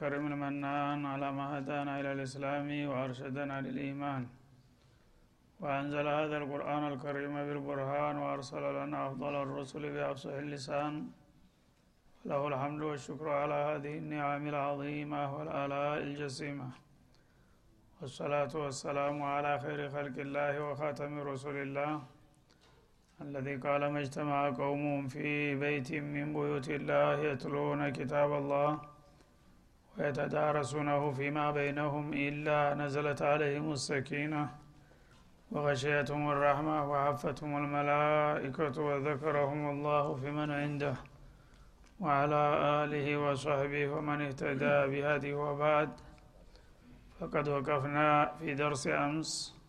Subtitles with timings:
[0.00, 4.22] الكريم المنان على ما هدانا إلى الإسلام وأرشدنا للإيمان.
[5.62, 10.92] وأنزل هذا القرآن الكريم بالبرهان وأرسل لنا أفضل الرسل بأفصح اللسان.
[12.30, 16.68] له الحمد والشكر على هذه النعم العظيمة والآلاء الجسيمة.
[18.00, 21.92] والصلاة والسلام على خير خلق الله وخاتم رسول الله
[23.24, 25.28] الذي قال ما اجتمع قوم في
[25.64, 28.70] بيت من بيوت الله يتلون كتاب الله
[30.00, 34.48] ويتدارسونه فيما بينهم إلا نزلت عليهم السكينة.
[35.50, 40.94] وغشيتهم الرحمة وحفتهم الملائكة وذكرهم الله في من عنده.
[42.00, 42.42] وعلى
[42.84, 45.90] آله وصحبه ومن اهتدى بهديه وبعد.
[47.20, 49.60] فقد وقفنا في درس أمس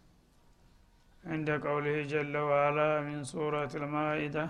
[1.25, 4.49] عند قوله جل وعلا من سورة المائدة.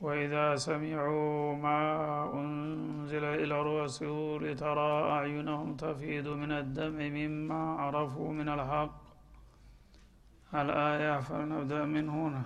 [0.00, 1.80] وإذا سمعوا ما
[2.34, 9.02] أنزل إلى الرسول ترى أعينهم تفيض من الدمع مما عرفوا من الحق.
[10.54, 12.42] الآية فلنبدأ من هنا.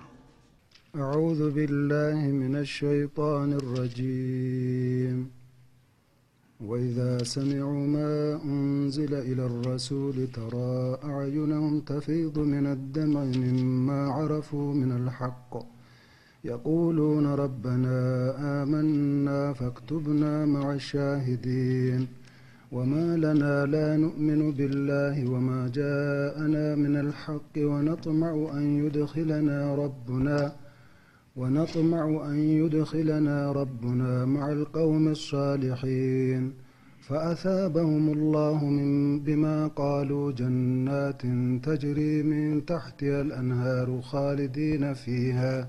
[0.97, 5.31] أعوذ بالله من الشيطان الرجيم.
[6.61, 15.80] وإذا سمعوا ما أنزل إلى الرسول ترى أعينهم تفيض من الدمع مما عرفوا من الحق.
[16.45, 17.99] يقولون ربنا
[18.63, 22.07] آمنا فاكتبنا مع الشاهدين.
[22.73, 30.53] وما لنا لا نؤمن بالله وما جاءنا من الحق ونطمع أن يدخلنا ربنا
[31.37, 36.53] ونطمع أن يدخلنا ربنا مع القوم الصالحين.
[37.09, 41.23] فأثابهم الله من بما قالوا جنات
[41.63, 45.69] تجري من تحتها الأنهار خالدين فيها.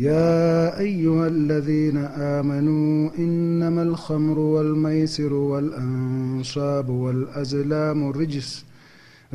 [0.00, 1.96] يا أيها الذين
[2.36, 8.64] آمنوا إنما الخمر والميسر والأنصاب والأزلام رجس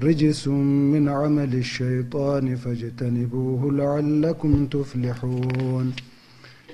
[0.04, 0.48] رجس
[0.94, 5.94] من عمل الشيطان فاجتنبوه لعلكم تفلحون.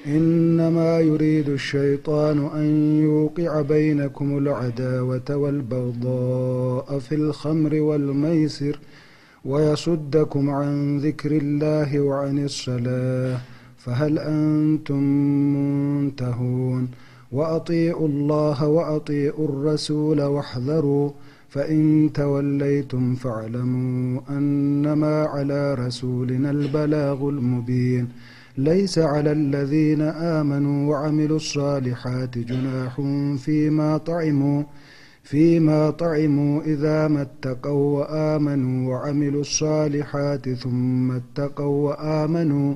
[0.07, 8.79] إنما يريد الشيطان أن يوقع بينكم العداوة والبغضاء في الخمر والميسر
[9.45, 13.39] ويصدكم عن ذكر الله وعن الصلاة.
[13.85, 15.03] فهل أنتم
[15.55, 16.87] منتهون؟
[17.31, 21.11] وأطيعوا الله وأطيعوا الرسول واحذروا
[21.49, 28.07] فإن توليتم فاعلموا أنما على رسولنا البلاغ المبين.
[28.57, 33.01] ليس على الذين آمنوا وعملوا الصالحات جناح
[33.37, 34.63] فيما طعموا
[35.23, 42.75] فيما طعموا إذا ما اتقوا وآمنوا وعملوا الصالحات ثم اتقوا وآمنوا.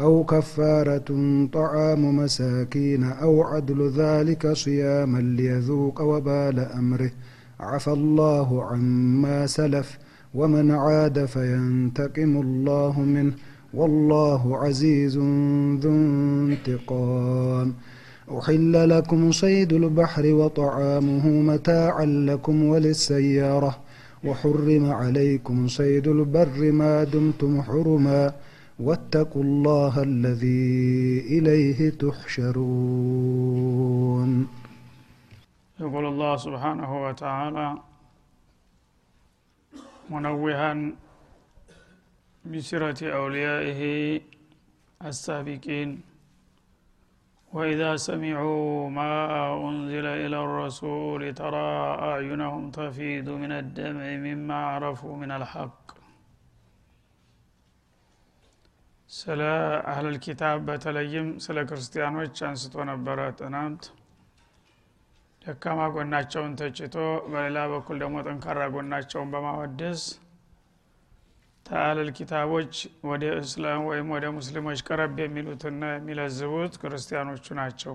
[0.00, 1.08] أو كفارة
[1.52, 7.10] طعام مساكين أو عدل ذلك صياما ليذوق وبال أمره.
[7.60, 9.98] عفى الله عما سلف
[10.34, 13.32] ومن عاد فينتقم الله منه.
[13.74, 15.16] والله عزيز
[15.82, 17.74] ذو انتقام.
[18.38, 23.78] أحل لكم صيد البحر وطعامه متاعا لكم وللسيارة.
[24.24, 28.32] وحرم عليكم صيد البر ما دمتم حرما.
[28.80, 33.50] واتقوا الله الذي إليه تحشرون.
[35.80, 37.78] يقول الله سبحانه وتعالى
[40.10, 40.92] منوها
[42.44, 43.82] بسيرة أوليائه
[45.04, 46.00] السابقين
[47.52, 49.12] وإذا سمعوا ما
[49.68, 51.70] أنزل إلى الرسول ترى
[52.08, 55.99] أعينهم تفيض من الدمع مما عرفوا من الحق.
[59.10, 59.40] ስለ
[59.90, 63.82] አህለል ኪታብ በተለይም ስለ ክርስቲያኖች አንስቶ ነበረ። ትናንት
[65.42, 66.96] ደካማ ጎናቸውን ተችቶ
[67.32, 70.02] በሌላ በኩል ደግሞ ጠንካራ ጎናቸውን በማወደስ
[71.66, 72.74] ተአለል ኪታቦች
[73.08, 77.94] ወደ እስላም ወይም ወደ ሙስሊሞች ቀረብ የሚሉትና የሚለዝቡት ክርስቲያኖቹ ናቸው።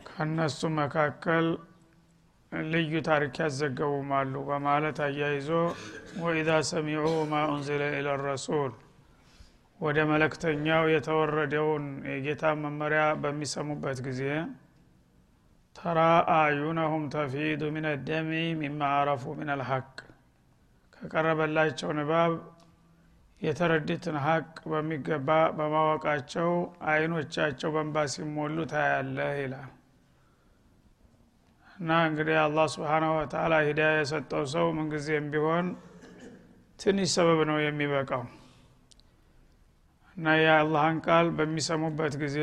[0.00, 1.46] ከእነሱ መካከል
[2.72, 5.48] ልዩ ታሪክ ያዘገቡም አሉ በማለት አያይዞ
[6.22, 8.72] ወኢዛ ሰሚዑ ማ ኡንዚለ ኢለ ረሱል
[9.80, 14.22] ወደ መለክተኛው የተወረደውን የጌታ መመሪያ በሚሰሙበት ጊዜ
[15.76, 16.00] ተራ
[16.34, 18.30] አዩነሁም ተፊዱ ምን ደሚ
[18.60, 19.88] ሚማ አረፉ ምን አልሐቅ
[20.96, 22.34] ከቀረበላቸው ንባብ
[23.40, 26.50] የተረዱትን ሀቅ በሚገባ በማወቃቸው
[26.90, 29.70] አይኖቻቸው በንባ ሲሞሉ ታያለህ ይላል
[31.76, 35.66] እና እንግዲህ አላህ ስብሓናሁ ወተላ ሂዳያ የሰጠው ሰው ምንጊዜም ቢሆን
[36.78, 38.22] ትንሽ ሰበብ ነው የሚበቃው።
[40.16, 42.38] እና የአላህን ቃል በሚሰሙበት ጊዜ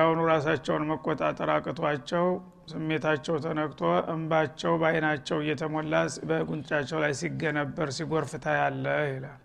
[0.00, 2.26] አሁኑ ራሳቸውን መቆጣጠር አቅቷቸው
[2.70, 3.80] ስሜታቸው ተነክቶ
[4.12, 5.94] እንባቸው በአይናቸው እየተሞላ
[6.28, 9.42] በጉንጫቸው ላይ ሲገነበር ሲጎርፍ ታያለ ይላል።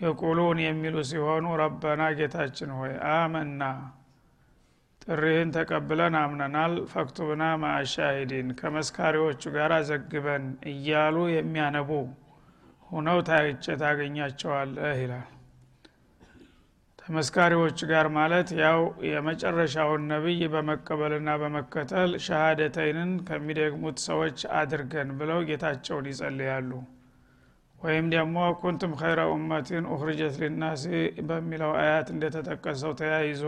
[0.00, 3.62] የቁሉን የሚሉ ሲሆኑ ረበና ጌታችን ሆይ አመና
[5.02, 11.90] ጥሪህን ተቀብለን አምነናል። ፈክቱብና ማአሻሂዲን ከመስካሪዎቹ ጋር ዘግበን እያሉ የሚያነቡ
[12.90, 15.26] ሁነው ታይቼ ታገኛቸዋለህ ይላል።
[17.02, 26.70] ተመስካሪዎች ጋር ማለት ያው የመጨረሻውን ነቢይ በመቀበልና በመከተል ሸሃደተይንን ከሚደግሙት ሰዎች አድርገን ብለው ጌታቸውን ይጸልያሉ።
[27.80, 30.84] ወይም ደግሞ ኩንቱም ኸይረ ኡመቲን ኡኽርጀት ሊናሲ
[31.28, 33.44] በሚለው አያት እንደተጠቀሰው ተያይዞ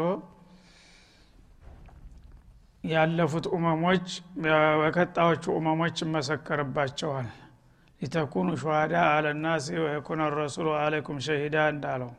[2.84, 4.06] ያለፉት ኡመሞች
[4.82, 7.28] በቀጣዮቹ ኡመሞች ይመሰከርባቸዋል።
[8.00, 12.10] ሊተኩኑ ሸሃዳ አለናሲ ወየኩነ ረሱሉ አለይኩም ሸሂዳ እንዳለው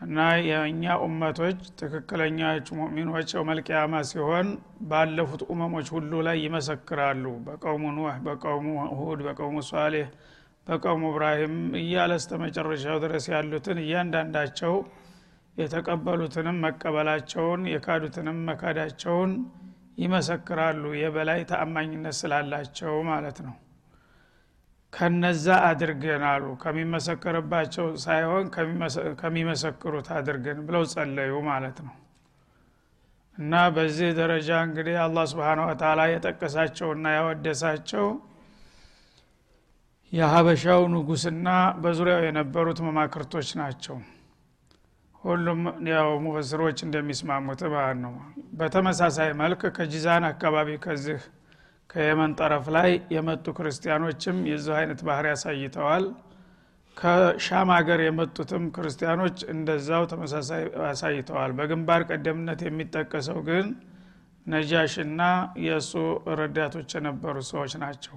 [0.00, 4.48] እና የእኛ ኡመቶች ትክክለኛዎቹ ሙእሚኖች መልቅያማ ሲሆን
[4.90, 8.66] ባለፉት ኡመሞች ሁሉ ላይ ይመሰክራሉ። በቀውሙ ኑህ በቀውሙ
[9.00, 10.08] ሁድ በቀውሙ ሷሌህ
[10.66, 14.74] በቀውሙ እብራሂም እያለ እስተ መጨረሻው ድረስ ያሉትን እያንዳንዳቸው
[15.58, 19.30] የተቀበሉትንም መቀበላቸውን የካዱትንም መካዳቸውን
[19.98, 23.54] ይመሰክራሉ። የበላይ ተአማኝነት ስላላቸው ማለት ነው።
[24.92, 28.44] ከነዛ አድርገን አሉ። ከሚመሰክርባቸው ሳይሆን
[29.20, 31.94] ከሚመሰክሩት አድርገን ብለው ጸለዩ ማለት ነው።
[33.38, 38.06] እና በዚህ ደረጃ እንግዲህ አላህ ስብሓን ወተላ የጠቀሳቸውና ያወደሳቸው
[40.12, 41.48] የሀበሻው ንጉስና
[41.80, 43.96] በዙሪያው የነበሩት መማክርቶች ናቸው
[45.28, 48.14] ሁሉም ያው ሙፈስሮች እንደሚስማሙት ማለት ነው።
[48.58, 51.20] በተመሳሳይ መልክ ከጂዛን አካባቢ ከዚህ
[51.90, 56.06] ከየመን ጠረፍ ላይ የመጡ ክርስቲያኖችም የዚህ አይነት ባህር ያሳይተዋል
[56.96, 63.66] ከሻም ሀገር የመጡትም ክርስቲያኖች እንደዛው ተመሳሳይ ያሳይተዋል በግንባር ቀደምነት የሚጠቀሰው ግን
[64.46, 65.22] ነጃሽና
[65.64, 65.92] የእሱ
[66.38, 68.16] ረዳቶች የነበሩ ሰዎች ናቸው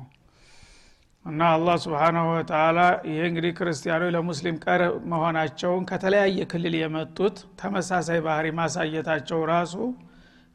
[1.25, 8.47] እና አላህ ስብሓናሁ ወተላ ይህ እንግዲህ ክርስቲያኖች ለሙስሊም ቀር መሆናቸውን ከተለያየ ክልል የመጡት ተመሳሳይ ባህሪ
[8.59, 9.75] ማሳየታቸው ራሱ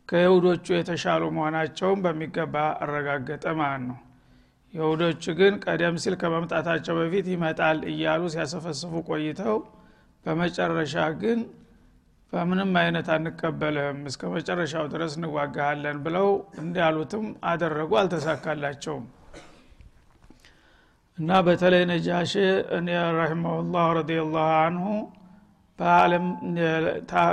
[0.09, 3.99] ከይሁዶቹ የተሻሉ መሆናቸውን በሚገባ አረጋገጠ ማለት ነው።
[4.75, 9.57] ይሁዶቹ ግን ቀደም ሲል ከመምጣታቸው በፊት ይመጣል እያሉ ሲያሰፈስፉ ቆይተው
[10.25, 11.39] በመጨረሻ ግን
[12.33, 16.29] በምንም አይነት አንቀበልህም እስከ መጨረሻው ድረስ እንዋጋሃለን ብለው
[16.63, 19.05] እንዳሉትም አደረጉ አልተሳካላቸውም
[21.19, 22.33] እና በተለይ ነጃሽ
[23.19, 24.87] ረሂመሁላህ ረዲየላሁ አንሁ
[25.79, 26.27] በአለም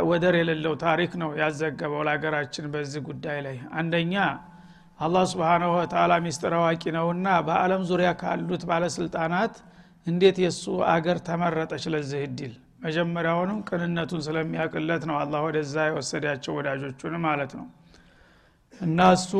[0.09, 4.15] ወደር የሌለው ታሪክ ነው ያዘገበው ለሀገራችን በዚህ ጉዳይ ላይ። አንደኛ
[4.99, 9.55] አላህ ስብሓናሁ ወተላ ሚስጥር አዋቂ ነውና በአለም ዙሪያ ካሉት ባለስልጣናት
[10.07, 10.63] እንዴት የእሱ
[10.93, 12.53] አገር ተመረጠች ለዚህ እድል?
[12.83, 17.67] መጀመሪያውንም ቅንነቱን ስለሚያቅለት ነው አላህ ወደዛ የወሰዳቸው ወዳጆቹን ማለት ነው።
[18.81, 19.31] እና እሱ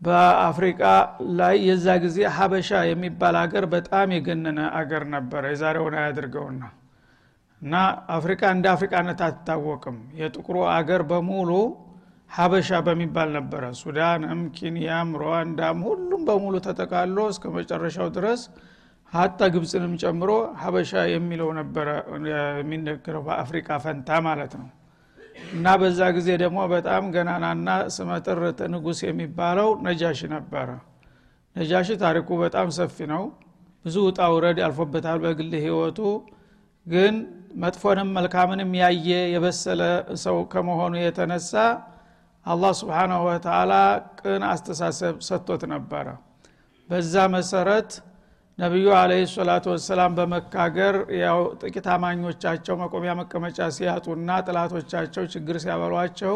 [0.00, 0.80] በአፍሪቃ
[1.38, 6.62] ላይ የዛ ጊዜ ሀበሻ የሚባል አገር በጣም የገነነ አገር ነበረ። የዛሬውን አያድርገውና
[7.62, 7.74] እና
[8.16, 11.50] አፍሪካ እንደ አፍሪካነት አትታወቅም። የጥቁሩ አገር በሙሉ
[12.30, 18.42] ሀበሻ በሚባል ነበረ። ሱዳንም ኬንያም ሩዋንዳም ሁሉም በሙሉ ተጠቃሎ እስከ መጨረሻው ድረስ
[19.12, 20.30] ሀታ ግብፅንም ጨምሮ
[20.62, 21.88] ሀበሻ የሚለው ነበረ
[22.60, 24.68] የሚነገረው በአፍሪካ ፈንታ ማለት ነው
[25.52, 28.40] እና በዛ ጊዜ ደግሞ በጣም ገናናና ስመጥር
[28.72, 30.68] ንጉስ የሚባለው ነጃሽ ነበረ።
[31.56, 33.22] ነጃሽ ታሪኩ በጣም ሰፊ ነው።
[33.84, 35.98] ብዙ ውጣ ውረድ አልፎበታል በግል ህይወቱ
[36.86, 37.14] ግን
[37.62, 39.82] መጥፎንም መልካምንም ያየ የበሰለ
[40.24, 41.52] ሰው ከመሆኑ የተነሳ
[42.46, 43.72] አላህ ስብሓናሁ ወተላ
[44.20, 46.06] ቅን አስተሳሰብ ሰጥቶት ነበረ።
[46.88, 47.90] በዛ መሰረት
[48.58, 56.34] ነቢዩ አለህ ሰላቱ ወሰላም በመካገር ያው ጥቂት አማኞቻቸው መቆሚያ መቀመጫ ሲያጡና ጥላቶቻቸው ችግር ሲያበሏቸው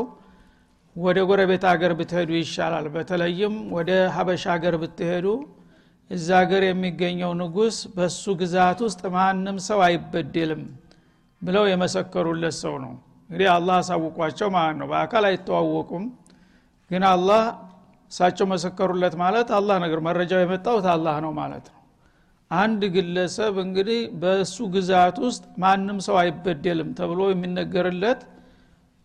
[0.97, 5.27] ወደ ጎረቤት ሀገር ብትሄዱ ይሻላል። በተለይም ወደ ሀበሻ ሀገር ብትሄዱ
[6.11, 10.63] እዛ ሀገር የሚገኘው ንጉስ በሱ ግዛት ውስጥ ማንም ሰው አይበደልም
[11.43, 12.95] ብለው የመሰከሩለት ሰው ነው።
[13.31, 16.05] እንግዲህ አላህ አሳውቋቸው ማለት ነው። በአካል አይተዋወቁም።
[16.91, 17.43] ግን አላህ
[18.13, 21.79] እሳቸው መሰከሩለት ማለት አላህ ነገር መረጃው የመጣው አላህ ነው ማለት ነው
[22.57, 28.21] አንድ ግለሰብ እንግዲህ በእሱ ግዛት ውስጥ ማንም ሰው አይበደልም ተብሎ የሚነገርለት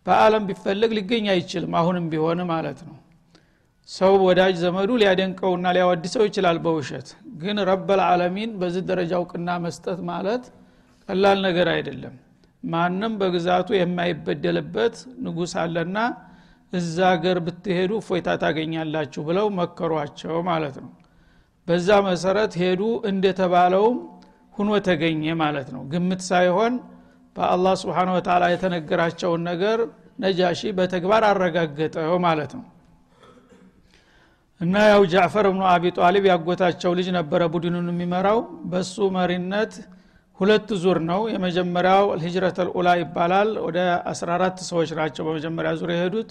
[0.06, 2.96] በአለም ቢፈለግ ሊገኝ አይችልም አሁንም ቢሆን ማለት ነው።
[3.88, 7.08] ሰው ወዳጅ ዘመዱ ሊያደንቀውና ሊያወድሰው ይችላል በውሸት።
[7.42, 10.44] ግን ረበልዓለሚን በዚህ ደረጃ እውቅና መስጠት ማለት
[11.08, 12.14] ቀላል ነገር አይደለም።
[12.64, 15.98] ማንም በግዛቱ የማይበደልበት ንጉስ አለና
[16.72, 20.90] እዛ ገር ብትሄዱ ፎይታ ታገኛላችሁ ብለው መከሯቸው ማለት ነው
[21.68, 23.96] በዛ መሰረት ሄዱ እንደተባለውም
[24.54, 26.74] ሁኖ ተገኘ ማለት ነው። ግምት ሳይሆን
[27.36, 29.78] በአላህ ስብሓን ወተላ የተነገራቸውን ነገር
[30.22, 32.64] ነጃሺ በተግባር አረጋገጠው ማለት ነው።
[34.60, 38.38] እና ያው ጃዕፈር ብኑ አቢ ጣሊብ ያጎታቸው ልጅ ነበረ ቡድኑን የሚመራው።
[38.70, 39.74] በሱ መሪነት
[40.38, 43.78] ሁለት ዙር ነው። የመጀመሪያው ሂጅረት ልኡላ ይባላል። ወደ
[44.10, 46.30] 14 ሰዎች ናቸው በመጀመሪያ ዙር የሄዱት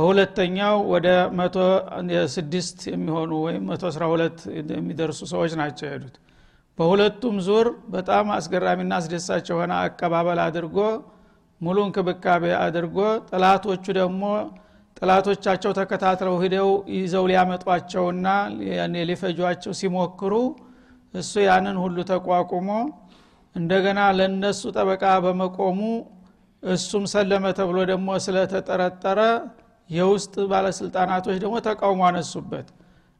[0.00, 1.06] በሁለተኛው ወደ
[1.38, 6.14] 106 የሚሆኑ ወይም 112 የሚደርሱ ሰዎች ናቸው የሄዱት።
[6.78, 10.78] በሁለቱም ዙር በጣም አስገራሚና አስደሳች የሆነ አቀባበል አድርጎ
[11.60, 12.98] ሙሉ እንክብካቤ አድርጎ
[13.30, 14.22] ጥላቶቹ ደግሞ
[14.96, 18.26] ጥላቶቻቸው ተከታትለው ሂደው ይዘው ሊያመጧቸውና
[19.10, 20.32] ሊፈጇቸው ሲሞክሩ
[21.14, 22.70] እሱ ያንን ሁሉ ተቋቁሞ
[23.54, 25.78] እንደገና ለነሱ ጠበቃ በመቆሙ
[26.62, 29.20] እሱም ሰለመ ተብሎ ደግሞ ስለተጠረጠረ
[29.90, 32.68] የውስጥ ባለስልጣናቶች ደግሞ ተቃውሞ አነሱበት።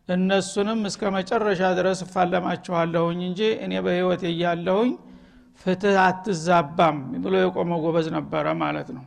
[0.08, 4.90] እነሱንም እስከ መጨረሻ ድረስ እፋለማችኋለሁኝ እንጂ እኔ በህይወት እያለሁኝ
[5.60, 9.04] ፍትህ አትዛባም ብሎ የቆመ ጎበዝ ነበረ ማለት ነው።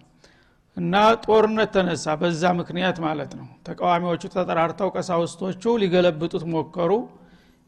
[0.77, 0.93] እና
[1.23, 6.91] ጦርነት ተነሳ በዛ ምክንያት ማለት ነው። ተቃዋሚዎቹ ተጠራርተው ቀሳውስቶቹ ሊገለብጡት ሞከሩ።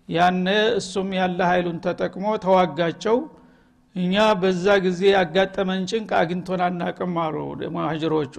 [0.10, 0.48] يعني
[0.80, 3.18] እሱም ያለ ኃይሉን ተጠቅሞ ተዋጋቸው።
[3.96, 7.36] እኛ በዛ ጊዜ ያጋጠመን ጭንቅ አግኝቶን አናቅም አሉ
[7.76, 8.36] ሙሀጅሮቹ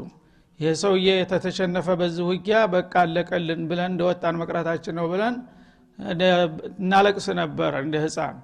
[0.61, 5.35] ይህ ሰውዬ ከተሸነፈ በዚህ ውጊያ በቃ አለቀልን ብለን እንደወጣን መቅረታችን ነው ብለን
[6.79, 8.37] እናለቅስ ነበረ እንደ ህፃን።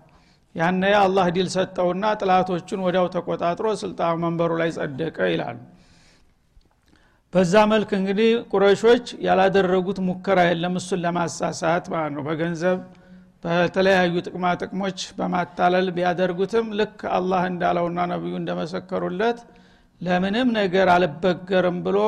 [0.55, 5.59] يعني አላህ ዲል ሰጠውና ጠላቶቹን ወዲያው ተቆጣጥሮ ስልጣን መንበሩ ላይ ጸደቀ ይላሉ
[7.33, 12.81] በዛ መልክ እንግዲህ ቁረሾች ያላደረጉት ሙከራ የለም እሱን ለማሳሳት ማለት ነው። በገንዘብ
[13.45, 19.39] በተለያዩ ጥቅማ ጥቅሞች በማታለል ቢያደርጉትም ልክ አላህ እንዳለውና ነቢዩ እንደመሰከሩለት
[20.03, 21.99] ለምንም ነገር አልበገርም ብሎ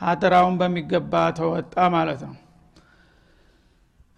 [0.00, 2.34] አደራውን በሚገባ ተወጣ ማለት ነው።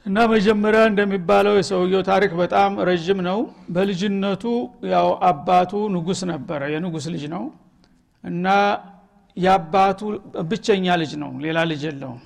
[0.06, 3.38] እና መጀመሪያ እንደሚባለው የሰውየው ታሪክ በጣም ረዥም ነው።
[3.74, 4.44] በልጅነቱ
[4.92, 7.44] ያው አባቱ ንጉስ ነበረ የንጉስ ልጅ ነው።
[8.24, 8.46] እና
[9.36, 10.00] የአባቱ
[10.48, 12.22] ብቸኛ ልጅ ነው ሌላ ልጅ የለውም።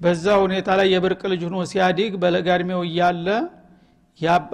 [0.00, 3.28] በዛ ሁኔታ ላይ የብርቅ ልጅ ሆኖ ሲያዲግ በለጋድሜው እያለ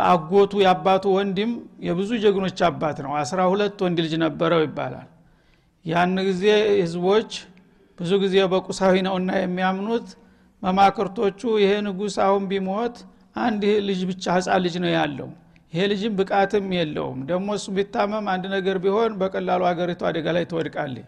[0.08, 1.50] አጎቱ የአባቱ ወንድም
[1.86, 5.08] የብዙ ጀግኖች አባት ነው። አስራ ሁለት ወንድ ልጅ ነበረው ይባላል
[5.84, 6.44] ያን ጊዜ
[6.76, 7.30] ህዝቦች
[7.98, 10.08] ብዙ ጊዜ በቁሳዊ ነውና የሚያምኑት።
[10.62, 12.96] መማክርቶቹ ይሄ ንጉስ አሁን ቢሞት
[13.36, 15.28] አንድ ልጅ ብቻ ህፃን ልጅ ነው ያለው።
[15.72, 21.06] ይሄ ልጅም ብቃትም የለውም። ደግሞ እሱ ቢታመም አንድ ነገር ቢሆን በቀላሉ ሀገሪቱ አደጋ ላይ ትወድቃለች።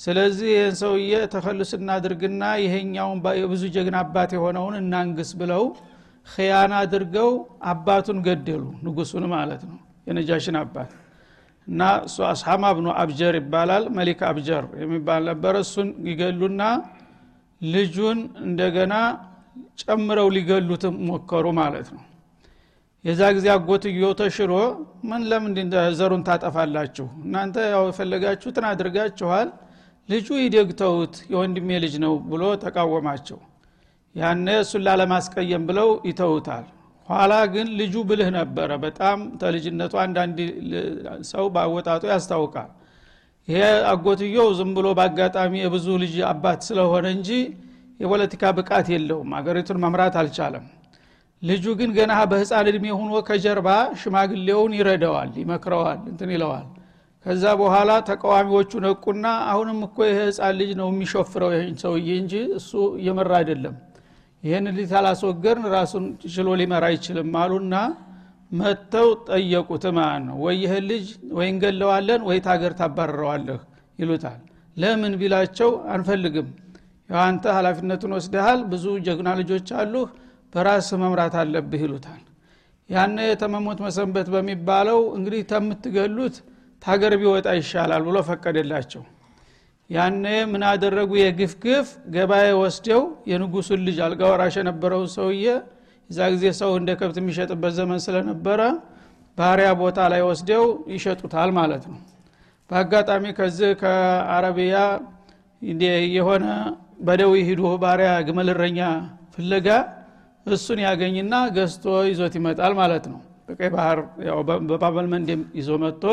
[0.00, 5.64] ስለዚህ ይህን ሰውዬ ተከልስ እናድርግና ይሄኛውን የብዙ ጀግና አባት የሆነውን እናንግስ ብለው
[6.26, 7.30] ክያና አድርገው
[7.70, 10.90] አባቱን ገደሉ። ንጉሱን ማለት ነው። የነጃሽን አባት
[11.66, 16.62] እና እሱ አስሐማ ብኑ አብጀር ይባላል። መሊክ አብጀር የሚባል ነበረ እሱን ይገሉና
[17.60, 18.94] ልጁን እንደገና
[19.82, 22.02] ጨምረው ሊገሉት ሞከሩ ማለት ነው።
[23.04, 24.52] የዛ ጊዜ አጎትዮ ተሽሮ
[25.10, 25.54] ምን ለምን
[25.98, 27.06] ዘሩን ታጠፋላችሁ?
[27.24, 29.48] እናንተ ያው የፈለጋችሁትን አድርጋችኋል
[30.08, 33.38] ልጁ ይደግተውት የወንድሜ ልጅ ነው ብሎ ተቃወማቸው።
[34.14, 36.64] ያነ እሱን ላለማስቀየም ብለው ይተውታል
[37.12, 40.38] ኋላ ግን ልጁ ብልህ ነበረ። በጣም ተልጅነቱ አንዳንድ
[41.30, 42.70] ሰው በአወጣጡ ያስታውቃል።
[43.48, 43.60] ይሄ
[43.92, 47.30] አጎትየው ዝም ብሎ በአጋጣሚ የብዙ ልጅ አባት ስለሆነ እንጂ
[48.00, 50.64] የፖለቲካ ብቃት የለውም። አገሪቱን መምራት አልቻለም።
[51.42, 53.68] ልጁ ግን ገና በህፃን እድሜ ሆኖ ከጀርባ
[54.00, 56.66] ሽማግሌውን ይረዳዋል ይመክረዋል እንትን ይለዋል።
[57.24, 62.70] ከዛ በኋላ ተቃዋሚዎቹ ነቁና አሁንም እኮ ይህ ህፃን ልጅ ነው የሚሾፍረው ይህን ሰውዬ እንጂ እሱ
[63.00, 63.74] እየመራ አይደለም
[64.44, 67.74] ይህን ልጅ ታላስወገርን ራሱን ችሎ ሊመራ አይችልም አሉና
[68.50, 71.04] መጥተው ጠየቁት ማለት ነው። ወይ ይህን ልጅ
[71.36, 73.60] ወይ እንገለዋለን ወይ ታገር ታባረረዋለህ
[73.98, 74.40] ይሉታል።
[74.76, 76.48] ለምን ቢላቸው አንፈልግም።
[77.10, 80.06] አንተ ሀላፊነቱን ወስደሃል ብዙ ጀግና ልጆች አሉህ
[80.52, 82.22] በራስ መምራት አለብህ ይሉታል።
[82.90, 86.36] ያነ የተመሞት መሰንበት በሚባለው እንግዲህ ተምትገሉት
[86.82, 89.02] ታገር ቢወጣ ይሻላል ብሎ ፈቀደላቸው
[89.92, 91.10] ያነ ምን አደረጉ?
[91.20, 95.44] የግፍ ግፍ ገበያ ወስደው የንጉሱን ልጅ አልጋ ወራሽ የነበረው ሰውዬ
[96.10, 98.60] እዛ ጊዜ ሰው እንደ ከብት የሚሸጥበት ዘመን ስለነበረ
[99.38, 101.98] ባሪያ ቦታ ላይ ወስደው ይሸጡታል ማለት ነው።
[102.70, 104.76] በአጋጣሚ ከዚህ ከአረቢያ
[106.16, 106.44] የሆነ
[107.06, 108.80] በደዊ ሂዶ ባሪያ ግመልረኛ
[109.34, 109.68] ፍለጋ
[110.46, 113.98] እሱን ያገኝና ገዝቶ ይዞት ይመጣል ማለት ነው። በቀይ ባህር
[114.68, 116.04] በባበል መንደም ይዞ መጥቶ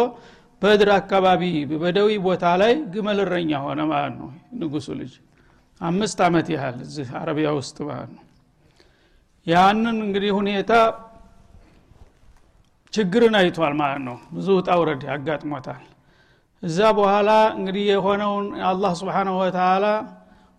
[0.62, 1.44] በድር አካባቢ
[1.82, 4.30] በደዊ ቦታ ላይ ግመልረኛ ሆነ ማለት ነው
[4.62, 5.14] ንጉሱ ልጅ።
[5.82, 8.24] አምስት አመት ያህል እዚህ አረቢያ ውስጥ ማለት ነው።
[9.48, 10.72] ያንን እንግዲህ ሁኔታ
[12.94, 14.70] ችግርን አይቷል ማለት ነው። ብዙ ውጣ
[15.10, 15.84] ያጋጥሞታል።
[16.64, 19.86] እዛ በኋላ እንግዲህ የሆነውን አላህ ስብሓንሁ ወተላ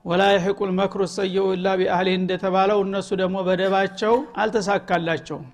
[0.04, 5.44] ወላ የሕቁ ልመክሩ ሰየው ኢላ ቢአህሊህ እንደተባለው እነሱ ደግሞ በደባቸው አልተሳካላቸውም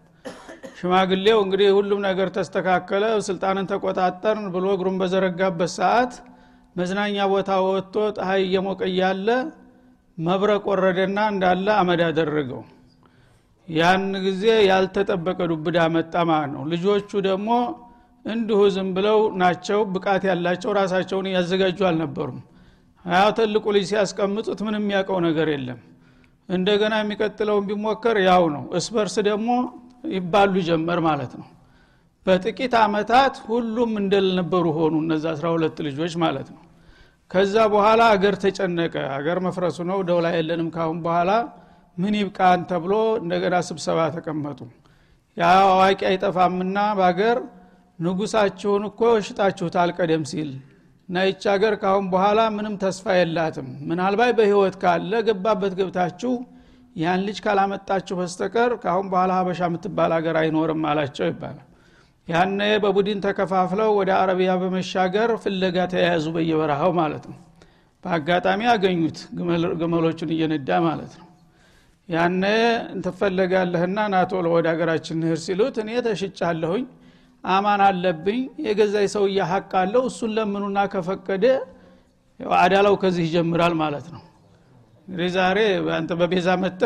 [0.76, 6.14] ሽማግሌው እንግዲህ ሁሉም ነገር ተስተካከለ ስልጣንን ተቆጣጠርን ብሎ እግሩን በዘረጋበት ሰዓት
[6.76, 9.28] መዝናኛ ቦታ ወጥቶ ፀሐይ እየሞቀ እያለ
[10.18, 12.62] መብረቅ ወረደና እንዳለ አመድ አደረገው።
[13.68, 17.48] ያን ጊዜ ያልተጠበቀ ዱብዳ መጣ ማለት ነው። ልጆቹ ደግሞ
[18.24, 22.38] እንዲሁ ዝም ብለው ናቸው ብቃት ያላቸው ራሳቸውን ያዘጋጁ አልነበሩም።
[23.04, 25.80] ያ ትልቁ ልጅ ሲያስቀምጡት ምንም የሚያውቀው ነገር የለም።
[26.48, 29.50] እንደገና የሚቀጥለውን ቢሞከር ያው ነው። እስበርስ ደግሞ
[30.12, 31.46] ይባሉ ጀመር ማለት ነው።
[32.26, 36.62] በጥቂት አመታት ሁሉም እንደልነበሩ ሆኑ እነዚ አስራ ሁለት ልጆች ማለት ነው።
[37.30, 41.30] ከዛ በኋላ አገር ተጨነቀ። አገር መፍረሱ ነው ደውላ የለንም። ካሁን በኋላ
[41.96, 44.60] ምን ይብቃን ተብሎ እንደገና ስብሰባ ተቀመጡ።
[45.36, 47.38] አዋቂ አይጠፋምና በአገር
[47.98, 50.50] ንጉሳችሁን እኮ ሽጣችሁታል ቀደም ሲል።
[51.08, 56.32] እና ይች ሀገር ካሁን በኋላ ምንም ተስፋ የላትም። ምናልባት በህይወት ካለ ገባበት ገብታችሁ
[56.96, 61.66] ያን ልጅ ካላመጣችሁ በስተቀር ካሁን በኋላ ሀበሻ የምትባል ሀገር አይኖርም አላቸው ይባላል።
[62.28, 67.36] ያነ በቡድን ተከፋፍለው ወደ አረቢያ በመሻገር ፍለጋ ተያያዙ በየበረሃው ማለት ነው።
[68.04, 69.18] በአጋጣሚ አገኙት
[69.80, 71.26] ግመሎቹን እየነዳ ማለት ነው።
[72.08, 72.44] ያነ
[73.04, 76.84] ትፈለጋለህና ናቶሎ ወደ ሀገራችን ንህር ሲሉት እኔ ተሽጫለሁኝ
[77.44, 81.44] አማን አለብኝ የገዛይ ሰውዬ ሀቅ አለው እሱን ለምኑና ከፈቀደ
[82.60, 84.22] አዳላው ከዚህ ይጀምራል ማለት ነው
[85.08, 85.58] እንግዲህ ዛሬ
[85.96, 86.80] አንተ በቤዛ መጠ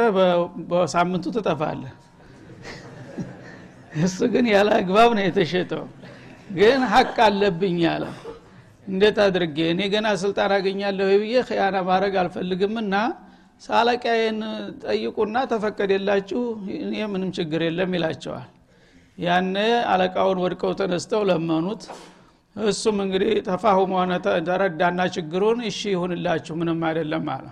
[0.71, 1.95] በሳምንቱ ትጠፋለህ።
[4.01, 5.85] እሱ ግን ያለ አግባብ ነው የተሸጠው።
[6.51, 8.05] ግን ሀቅ አለብኝ ያለ
[8.87, 9.59] እንዴት አድርጌ?
[9.73, 12.95] እኔ ገና ስልጣን አገኛለሁ ብዬ ክያና ማድረግ አልፈልግምና
[13.63, 14.39] ሳለቃዬን
[14.85, 16.43] ጠይቁና ተፈቀደላችሁ
[16.79, 18.49] እኔ ምንም ችግር የለም ይላቸዋል።
[19.19, 19.57] ያነ
[19.93, 21.83] አለቃውን ወድቀው ተነስተው ለመኑት።
[22.57, 24.13] እሱም እንግዲህ ተፋሁም ሆነ
[24.49, 27.47] ተረዳና ችግሩን እሺ ይሁንላችሁ ምንም አይደለም አለ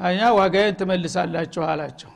[0.00, 2.10] አኛ ዋጋዬን ትመልሳላችሁ አላቸው።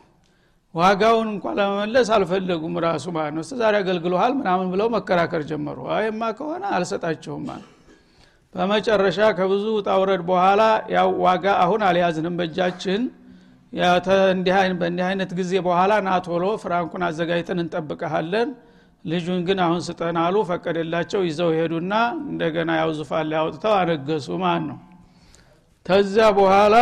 [0.74, 6.64] ዋጋውን እንኳ ለመመለስ አልፈለጉም ራሱ ማለት ነው። ዛሬ አገልግሎሃል ምናምን ብለው መከራከር ጀመሩ። አይማ ከሆነ
[6.76, 7.68] አልሰጣችሁም ማለት
[8.54, 10.62] በመጨረሻ ከብዙ ጣውረድ በኋላ
[10.94, 13.02] ያው ዋጋ አሁን አልያዝንም በእጃችን።
[14.02, 18.48] በእንዲህ አይነት ጊዜ በኋላ ናቶሎ ፍራንኩን አዘጋጅተን እንጠብቀሃለን።
[19.04, 21.92] ልጁን ግን አሁን ስጠን አሉ። ፈቀደላቸው። ይዘው ሄዱና
[22.26, 24.78] እንደገና ያው ዙፋን ላይ አውጥተው አነገሱ ማለት ነው።
[25.86, 26.74] ተዛ በኋላ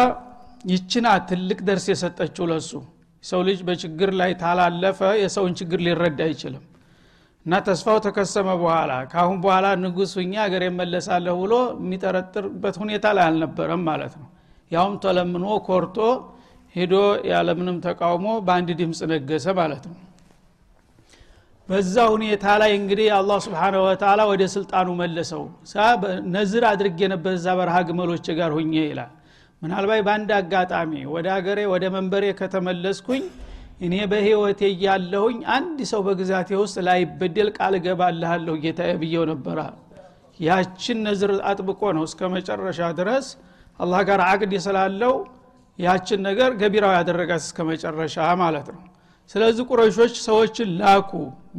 [0.65, 2.71] ይችና ትልቅ ደርስ የሰጠችው ለሱ።
[3.25, 6.65] ሰው ልጅ በችግር ላይ ታላለፈ የሰውን ችግር ሊረዳ አይችልም።
[7.47, 13.83] እና ተስፋው ተከሰመ በኋላ ካአሁን በኋላ ንጉስ ሁኛ ሀገር የመለሳለሁ ብሎ የሚጠረጥርበት ሁኔታ ላይ አልነበረም
[13.89, 14.29] ማለት ነው።
[14.71, 15.97] ያውም ተለምኖ ኮርቶ
[16.75, 16.95] ሄዶ
[17.31, 19.97] ያለምንም ተቃውሞ በአንድ ድምፅ ነገሰ ማለት ነው።
[21.69, 25.43] በዛ ሁኔታ ላይ እንግዲህ አላህ ስብሓን ወተላ ወደ ስልጣኑ መለሰው።
[26.35, 29.11] ነዝር አድርጌ ነበር እዛ በረሃ ግመሎች ጋር ሁኜ ይላል
[29.63, 33.23] ምናልባት በአንድ አጋጣሚ ወደ ሀገሬ ወደ መንበሬ ከተመለስኩኝ
[33.87, 39.59] እኔ በህይወቴ እያለሁኝ አንድ ሰው በግዛቴ ውስጥ ላይበደል ቃል እገባልሃለሁ ጌታዬ ብየው ነበረ።
[40.41, 43.27] ያችን ነዝር አጥብቆ ነው እስከ መጨረሻ ድረስ
[43.79, 45.15] አላህ ጋር አቅድ ስላለው
[45.79, 48.83] ያችን ነገር ገቢራዊ ያደረጋት እስከ መጨረሻ ማለት ነው።
[49.31, 51.11] ስለዚህ ቁረሾች ሰዎችን ላኩ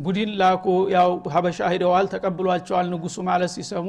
[0.06, 3.88] ቡድን ላኩ። ያው ሀበሻ ሂደዋል ተቀብሏቸዋል ንጉሱ ማለት ሲሰሙ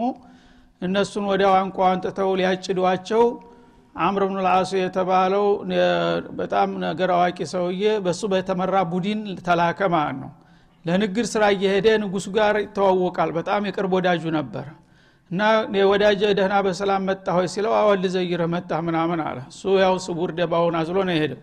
[0.82, 3.24] እነሱን ወዲያው አንቋ አንጥተው ሊያጭዷቸው
[3.94, 5.46] አምር ብኑ ልአሱ የተባለው
[6.38, 10.30] በጣም ነገር አዋቂ ሰውዬ በሱ በተመራ ቡድን ተላከ ማለት ነው።
[10.84, 14.66] ለንግድ ስራ እየሄደ ንጉሱ ጋር ይተዋወቃል። በጣም የቅርብ ወዳጁ ነበር።
[15.30, 15.42] እና
[15.90, 20.76] ወዳጀ ደህና በሰላም መጣ ሆይ ሲለው አወል ዘይረህ መጣ ምናምን አለ። እሱ ያው ስቡር ደባውን
[20.80, 21.40] አዝሎ ነው የሄደው።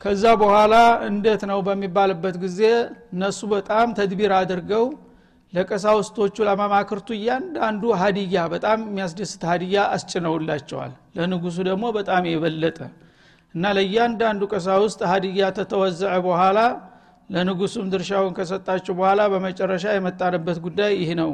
[0.00, 0.74] ከዛ በኋላ
[1.08, 2.60] እንዴት ነው በሚባልበት ጊዜ
[3.14, 4.84] እነሱ በጣም ተድቢር አድርገው
[5.52, 12.78] ለቀሳውስቶቹ ለመማክርቱ እያንዳንዱ ሀዲያ በጣም የሚያስደስት ሀዲያ አስጭነውላቸዋል። ለንጉሱ ደግሞ በጣም የበለጠ
[13.54, 16.58] እና ለእያንዳንዱ ቀሳውስት ሀዲያ ተተወዘዐ በኋላ
[17.30, 21.30] ለንጉሱም ድርሻውን ከሰጣችሁ በኋላ በመጨረሻ የመጣንበት ጉዳይ ይህ ነው።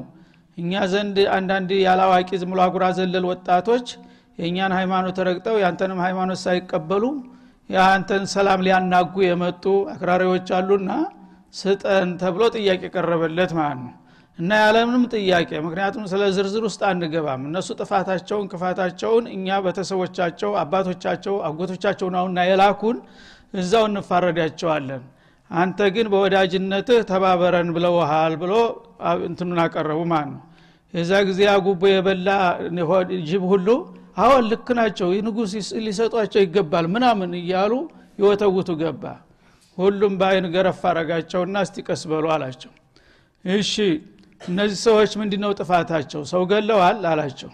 [0.59, 2.61] እኛ ዘንድ አንዳንድ ያላዋቂ ዝምሎ
[2.99, 3.87] ዘለል ወጣቶች
[4.41, 7.05] የእኛን ሃይማኖት ረግጠው ያንተንም ሃይማኖት ሳይቀበሉ
[7.71, 10.93] የአንተን ሰላም ሊያናጉ የመጡ አክራሪዎች አሉና
[11.55, 13.93] ስጠን ተብሎ ጥያቄ ቀረበለት ማለት ነው
[14.39, 22.09] እና ያለምንም ጥያቄ ምክንያቱም ስለ ዝርዝር ውስጥ አንገባም። እነሱ ጥፋታቸውን ክፋታቸውን እኛ በተሰቦቻቸው አባቶቻቸው አጎቶቻቸው
[22.15, 22.99] ነውና የላኩን
[23.55, 25.03] እዛው እንፋረዳቸዋለን።
[25.51, 28.53] አንተ ግን በወዳጅነትህ ተባበረን ብለውሃል ብሎ
[29.27, 30.41] እንትኑን አቀረቡ ማለት ነው
[30.95, 32.31] የዛ ጊዜ አጉቦ የበላ
[33.29, 33.69] ጅብ ሁሉ
[34.17, 35.53] አሁን ልክ ናቸው ንጉስ
[35.85, 37.73] ሊሰጧቸው ይገባል ምናምን እያሉ
[38.19, 39.05] ይወተውቱ ገባ።
[39.79, 42.73] ሁሉም በአይን ገረፍ አረጋቸውና እስቲ ቀስ በሉ አላቸው።
[43.45, 43.75] እሺ
[44.49, 46.23] እነዚህ ሰዎች ምንድ ነው ጥፋታቸው?
[46.31, 47.51] ሰው ገለዋል አላቸው።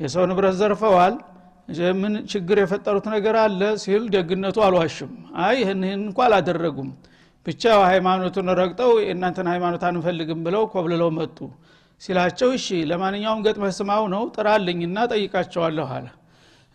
[0.00, 1.14] የሰው ንብረት ዘርፈዋል።
[2.00, 5.12] ምን ችግር የፈጠሩት ነገር አለ ሲል ደግነቱ አልዋሽም
[5.44, 6.88] አይ ይህን እንኳ አላደረጉም።
[7.46, 11.38] ብቻ ሃይማኖቱን ረግጠው የእናንተን ሃይማኖት አንፈልግም ብለው ኮብልለው መጡ
[12.02, 16.06] ሲላቸው እሺ ለማንኛውም ገጥመህ ስማው ነው ጥራልኝና ጠይቃቸዋለሁ አለ።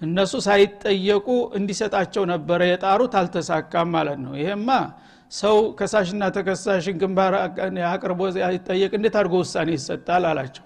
[0.01, 1.27] እነሱ ሳይጠየቁ
[1.59, 4.69] እንዲሰጣቸው ነበረ። የጣሩት አልተሳካም ማለት ነው። ይሄማ
[5.31, 7.33] ሰው ከሳሽና ተከሳሽን ግንባር
[7.89, 10.65] አቅርቦ ይጠየቅ እንዴት አድርጎ ውሳኔ ይሰጣል አላቸው።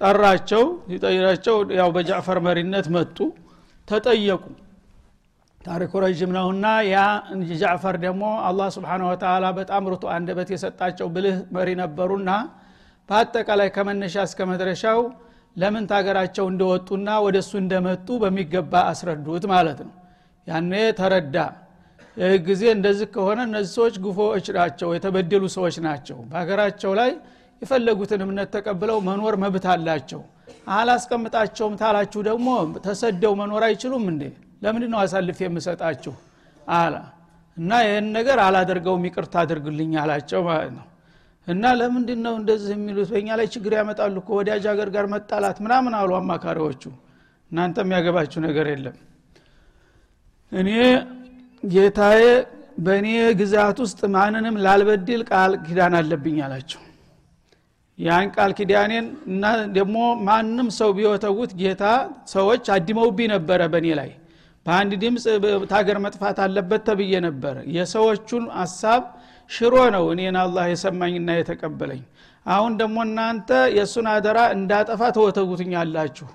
[0.00, 3.16] ጠራቸው። ሲጠይራቸው ያው በጃዕፈር መሪነት መጡ።
[3.88, 4.42] ተጠየቁ።
[5.60, 6.96] ታሪኩ ረዥም ነውና ያ
[7.60, 12.30] ጃዕፈር ደግሞ አላህ ስብሓን ወተላ በጣም ርቱ አንደበት የሰጣቸው ብልህ መሪ ነበሩና
[13.08, 15.00] በአጠቃላይ ከመነሻ እስከ መድረሻው
[15.56, 19.94] ለምን ታገራቸው እንደወጡና ወደ እሱ እንደመጡ በሚገባ አስረዱት ማለት ነው።
[20.46, 21.36] ያኔ ተረዳ
[22.46, 27.10] ጊዜ እንደዚህ ከሆነ እነዚህ ሰዎች ግፎዎች ናቸው የተበደሉ ሰዎች ናቸው። በሀገራቸው ላይ
[27.62, 30.22] የፈለጉትን እምነት ተቀብለው መኖር መብት አላቸው።
[30.76, 32.48] አላስቀምጣቸውም ታላችሁ ደግሞ
[32.86, 34.22] ተሰደው መኖር አይችሉም እንዴ?
[34.62, 36.14] ለምንድ ነው አሳልፍ የምሰጣችሁ?
[36.74, 36.94] አላ።
[37.56, 40.86] እና ይህን ነገር አላደርገውም ይቅርታ አድርግልኝ አላቸው ማለት ነው።
[41.48, 43.08] እና ለምንድ ነው እንደዚህ የሚሉት?
[43.12, 46.82] በእኛ ላይ ችግር ያመጣሉ እኮ ወዳጅ ሀገር ጋር መጣላት ምናምን አሉ አማካሪዎቹ።
[47.50, 48.96] እናንተ የሚያገባችሁ ነገር የለም።
[50.52, 50.70] እኔ
[51.62, 52.22] ጌታዬ
[52.78, 53.08] በእኔ
[53.40, 56.80] ግዛት ውስጥ ማንንም ላልበድል ቃል ኪዳን አለብኝ አላቸው።
[57.98, 59.44] ያን ቃል ኪዳኔን እና
[59.76, 59.96] ደግሞ
[60.28, 61.82] ማንም ሰው ቢወተውት ጌታ
[62.32, 64.10] ሰዎች አድመውብኝ ነበረ በእኔ ላይ።
[64.66, 65.24] በአንድ ድምፅ
[65.72, 69.02] ታገር መጥፋት አለበት ተብዬ ነበር። የሰዎቹን ሀሳብ
[69.50, 72.02] ሽሮ ነው እኔን አላህ የሰማኝና የተቀበለኝ።
[72.46, 76.28] አሁን ደግሞ እናንተ የእሱን አደራ እንዳጠፋ ተወተጉትኛላችሁ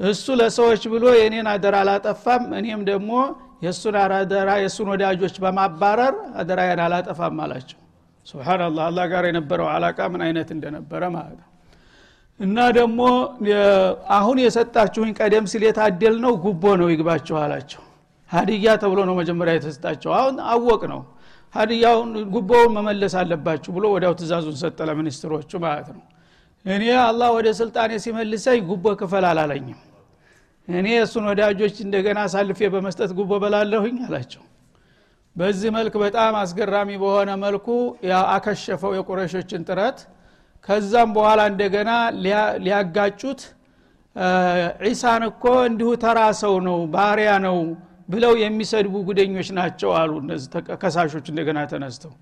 [0.00, 3.10] እሱ ለሰዎች ብሎ የእኔን አደራ አላጠፋም እኔም ደግሞ
[3.62, 7.78] የእሱን አደራ የእሱን ወዳጆች በማባረር አደራያን አላጠፋም አላቸው።
[8.26, 11.46] ስብናላህ አላ ጋር የነበረው አላቃ ምን አይነት እንደነበረ ማለት ነው።
[12.40, 13.00] እና ደግሞ
[14.16, 17.82] አሁን የሰጣችሁኝ ቀደም ሲል የታደል ነው ጉቦ ነው ይግባችሁ አላቸው።
[18.30, 21.00] ሀዲያ ተብሎ ነው መጀመሪያ የተሰጣቸው። አሁን አወቅ ነው።
[21.54, 26.02] ሀዲያውን ጉቦውን መመለስ አለባችሁ ብሎ ወዲያው ትእዛዙን ሰጠ ለሚኒስትሮቹ ማለት ነው።
[26.64, 29.78] እኔ አላህ ወደ ስልጣኔ ሲመልሰኝ ጉቦ ክፈል አላለኝም
[30.72, 34.42] እኔ እሱን ወዳጆች እንደገና አሳልፌ በመስጠት ጉቦ በላለሁኝ አላቸው።
[35.36, 37.66] በዚህ መልክ በጣም አስገራሚ በሆነ መልኩ
[38.34, 39.98] አከሸፈው የቁረሾችን ጥረት።
[40.68, 41.90] ከዛም በኋላ እንደገና
[42.64, 43.42] ሊያጋጩት
[44.86, 47.58] ዒሳን እኮ እንዲሁ ተራ ሰው ነው ባሪያ ነው
[48.08, 50.48] ብለው የሚሰድቡ ጉደኞች ናቸው አሉ እነዚህ
[50.82, 52.12] ከሳሾች እንደገና ተነስተው።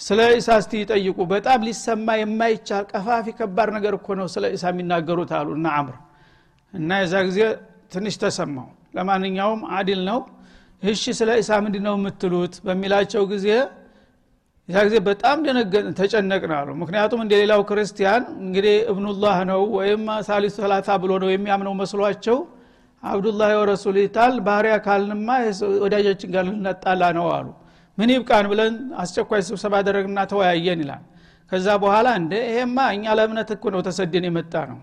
[0.00, 5.32] ስለ ኢሳ እስቲ ይጠይቁ። በጣም ሊሰማ የማይቻል ቀፋፊ ከባድ ነገር እኮ ነው ስለ ኢሳ የሚናገሩት
[5.38, 5.96] አሉ እና አምር።
[6.74, 7.40] እና የዛ ጊዜ
[7.92, 10.18] ትንሽ ተሰማው። ለማንኛውም አዲል ነው።
[10.82, 12.54] እሺ ስለ ኢሳ ምንድ ነው የምትሉት?
[12.66, 13.46] በሚላቸው ጊዜ
[14.68, 15.36] ያ ጊዜ በጣም
[15.98, 21.74] ተጨነቅን አሉ። ምክንያቱም እንደ ሌላው ክርስቲያን እንግዲህ እብኑላህ ነው ወይም ሳሊሱ ሰላታ ብሎ ነው የሚያምነው
[21.80, 22.36] መስሏቸው
[23.02, 25.28] አብዱላህ ወረሱል ይታል ባህሪያ ካልንማ
[25.84, 27.46] ወዳጃችን ጋር ልነጣላ ነው አሉ።
[27.98, 31.02] ምን ይብቃን ብለን አስቸኳይ ስብሰባ አደረግና ተወያየን ይላል።
[31.52, 34.78] ከዛ በኋላ እንደ ይሄማ እኛ ለእምነት እኮ ነው ተሰደን የመጣ ነው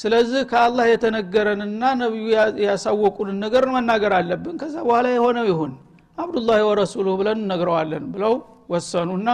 [0.00, 2.26] ስለዚህ ከአላህ የተነገረንና ነቢዩ
[2.64, 5.72] ያሳወቁንን ነገር መናገር አለብን። ከዛ በኋላ የሆነው ይሁን።
[6.18, 8.34] አብዱላህ ወረሱሉ ብለን እነግረዋለን ብለው
[8.72, 9.28] ወሰኑና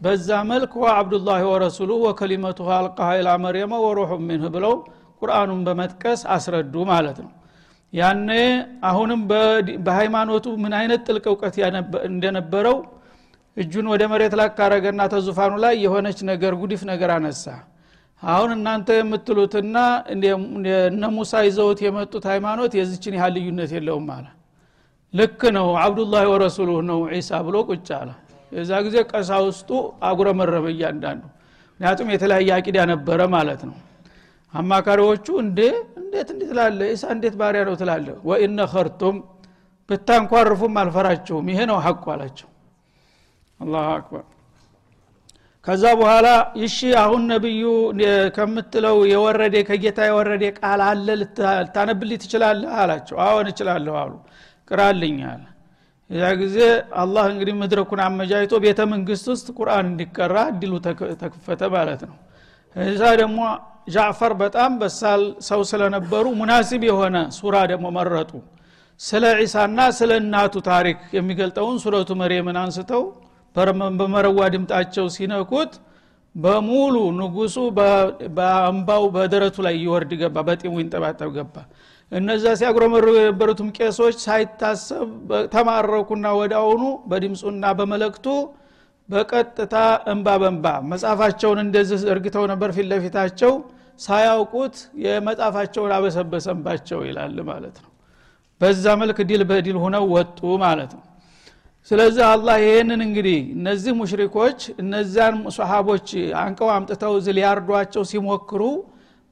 [0.00, 4.74] በዛ መልክ ወአብዱላህ ወረሱሉ ወከሊመቱ አልቃሃ ኢላ መርየመ ወሩሑ ሚንህ ብለው
[5.22, 7.30] ቁርአኑን በመጥቀስ አስረዱ ማለት ነው።
[7.92, 8.28] ያኔ
[8.88, 9.20] አሁንም
[9.86, 11.56] በሃይማኖቱ ምን አይነት ጥልቅ እውቀት
[12.08, 12.76] እንደነበረው
[13.56, 17.44] እጁን ወደ መሬት ላካረገና ተዙፋኑ ላይ የሆነች ነገር ጉዲፍ ነገር አነሳ
[18.22, 19.76] አሁን እናንተ የምትሉትና
[20.88, 24.26] እነ ሙሳ ይዘውት የመጡት ሃይማኖት የዚችን ያህል ልዩነት የለውም አለ።
[25.14, 28.10] ልክ ነው። አብዱላህ ወረሱሉህ ነው ዒሳ ብሎ ቁጭ አለ።
[28.52, 29.70] የዛ ጊዜ ቀሳውስጡ
[30.08, 31.22] አጉረመረመ እያንዳንዱ።
[31.70, 33.76] ምክንያቱም የተለያየ አቂዳ ነበረ ማለት ነው።
[34.54, 35.58] አማካሪዎቹ እንዴ
[36.00, 39.16] እንዴት እንዴት ትላለ ኢሳ እንዴት ባሪያ ነው ትላለ ወኢነ ኸርቱም
[39.88, 42.48] ብታንኳርፉም አልፈራችሁም። ይሄ ነው ሐቁ አላቸው።
[43.60, 44.24] አላሁ አክበር
[45.68, 46.28] ከዛ በኋላ
[46.60, 47.62] ይሺ አሁን ነብዩ
[48.36, 52.70] ከምትለው የወረደ ከጌታ የወረደ ቃል አለ ልታነብልኝ ትችላለህ?
[52.78, 54.12] አላቸው። አዎን እችላለሁ አሉ።
[54.70, 55.42] ቅራልኝ አለ።
[56.10, 56.56] ያ ጊዜ
[57.02, 60.72] አላህ እንግዲህ መድረኩን አመጃጅቶ ቤተ መንግስት ውስጥ ቁርአን እንዲቀራ እድሉ
[61.22, 62.16] ተከፈተ ማለት ነው።
[62.76, 63.38] እዛ ደግሞ
[63.90, 68.32] ጃዕፈር በጣም በሳል ሰው ስለነበሩ ሙናሲብ የሆነ ሱራ ደግሞ መረጡ።
[69.00, 73.02] ስለ ዒሳና ስለ እናቱ ታሪክ የሚገልጠውን ሱረቱ መርየምን አንስተው
[74.00, 75.72] በመረዋ ድምጣቸው ሲነኩት
[76.34, 77.56] በሙሉ ንጉሱ
[78.36, 81.54] በአንባው በደረቱ ላይ ይወርድ ገባ በጢሙ ይንጠባጠብ ገባ።
[82.12, 85.08] እነዛ ሲያጉረመሩ የነበሩትም ቄሶች ሳይታሰብ
[85.54, 88.26] ተማረኩና ወዳውኑ በድምፁና በመለክቱ
[89.08, 89.74] በቀጥታ
[90.12, 93.52] እንባ በንባ መጽሐፋቸውን እንደዚህ እርግተው ነበር ፊት ለፊታቸው
[94.00, 97.90] ሳያውቁት የመጽሐፋቸውን አበሰበሰንባቸው ይላል ማለት ነው።
[98.60, 101.04] በዛ መልክ ድል በድል ሁነው ወጡ ማለት ነው
[101.86, 106.08] ስለዚህ አላህ ይህንን እንግዲህ እነዚህ ሙሽሪኮች እነዚያን ሰሃቦች
[106.42, 108.62] አንቀው አምጥተው ዝ ሊያርዷቸው ሲሞክሩ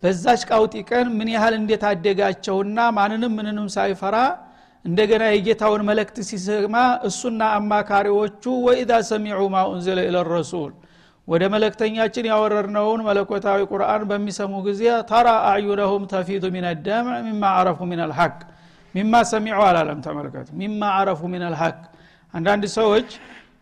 [0.02, 4.16] በዛች ቃውጢ ቀን ምን ያህል እንደታደጋቸውና ማንንም ምንንም ሳይፈራ
[4.84, 6.74] እንደገና የጌታውን መለክት ሲሰማ
[7.08, 10.72] እሱና አማካሪዎቹ ወኢዛ ሰሚዑ ማ ኡንዝለ ኢለ ረሱል
[11.28, 18.02] ወደ መለክተኛችን ያወረድነውን መለኮታዊ ቁርአን በሚሰሙ ጊዜ ተራ አዕዩነሁም ተፊዱ ሚን ደምዕ ሚማ አረፉ ሚን
[18.04, 18.36] አልሐቅ
[18.94, 21.76] ሚማ ሰሚዑ አላለም ተመልከቱ። ሚማ አረፉ ሚን አልሐቅ
[22.36, 23.08] አንዳንድ ሰዎች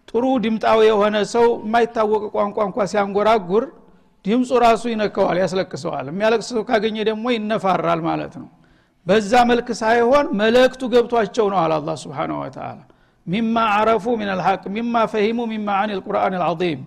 [0.09, 3.65] ጥሩ ድምጣዊ የሆነ ሰው የማይታወቅ ቋንቋ እንኳ ሲያንጎራጉር
[4.25, 8.49] ድምፁ ራሱ ይነከዋል ያስለቅሰዋል። የሚያለቅስ ሰው ካገኘ ደግሞ ይነፋራል ማለት ነው።
[9.07, 12.79] በዛ መልክ ሳይሆን መልእክቱ ገብቷቸው ነው አለ አላ ስብን ወተላ
[13.27, 16.81] ሚማ አረፉ ምን አልሐቅ ሚማ ፈሂሙ ሚማ አን ልቁርአን አልዓظም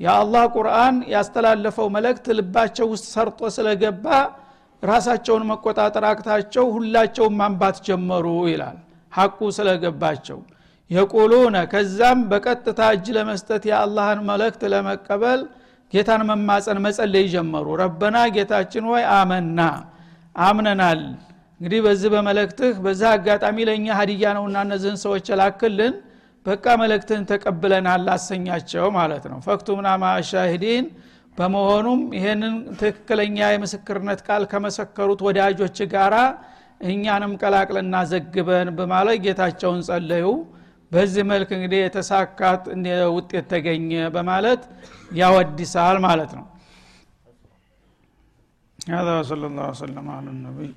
[0.00, 4.06] የአላህ ቁርአን ያስተላለፈው መልእክት ልባቸው ውስጥ ሰርጦ ስለገባ
[4.82, 8.76] ራሳቸውን መቆጣጠር አቅታቸው ሁላቸውን ማንባት ጀመሩ ይላል።
[9.12, 10.38] ሐቁ ስለገባቸው
[10.90, 15.40] የቁሉነ ከዛም በቀጥታ እጅ ለመስጠት የአላህን መልእክት ለመቀበል
[15.92, 19.60] ጌታን መማፀን መጸለይ ጀመሩ። ረበና ጌታችን ሆይ አመና
[20.36, 21.00] አምነናል።
[21.60, 25.94] እንግዲህ በዚህ በመለክትህ በዚህ አጋጣሚ ለእኛ ሀዲያ ነውና እነዚህን ሰዎች የላክልን።
[26.46, 30.84] በቃ መለክትህን ተቀብለናል አሰኛቸው ማለት ነው። ፈክቱምና ማሻሂዲን
[31.38, 36.14] በመሆኑም ይህንን ትክክለኛ የምስክርነት ቃል ከመሰከሩት ወዳጆች ጋራ
[36.86, 40.26] እኛንም ቀላቅለና ዘግበን በማለት ጌታቸውን ጸለዩ
[40.95, 42.63] በዚህ መልክ እንግዲህ የተሳካት
[43.17, 44.63] ውጤት ተገኘ በማለት
[45.21, 46.45] ያወድሳል ማለት ነው
[48.79, 50.69] هذا وصلى الله وسلم على النبي